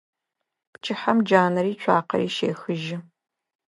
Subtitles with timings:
[0.73, 2.97] Пчыхьэм джанэри цуакъэри щехыжьы.